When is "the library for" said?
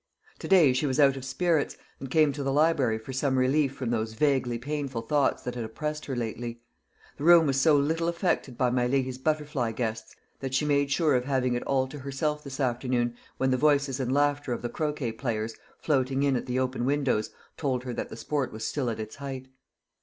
2.41-3.13